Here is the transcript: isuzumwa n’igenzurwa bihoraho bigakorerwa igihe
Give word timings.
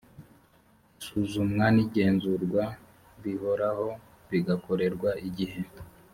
isuzumwa 0.99 1.65
n’igenzurwa 1.75 2.63
bihoraho 3.21 3.87
bigakorerwa 4.29 5.09
igihe 5.27 5.61